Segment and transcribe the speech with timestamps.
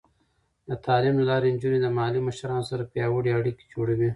[0.69, 4.09] د تعلیم له لارې، نجونې د محلي مشرانو سره پیاوړې اړیکې جوړوي.